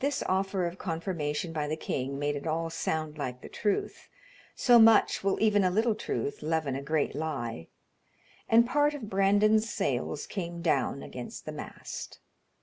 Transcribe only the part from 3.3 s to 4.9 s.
the truth, so